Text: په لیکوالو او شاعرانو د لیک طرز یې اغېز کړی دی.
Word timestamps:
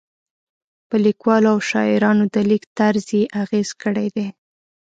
په 0.89 0.95
لیکوالو 1.05 1.47
او 1.53 1.59
شاعرانو 1.69 2.23
د 2.33 2.35
لیک 2.49 2.63
طرز 2.79 3.05
یې 3.17 3.23
اغېز 3.43 3.69
کړی 3.83 4.07
دی. 4.15 4.27